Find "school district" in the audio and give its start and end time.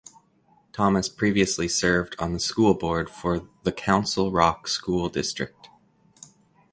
4.67-5.69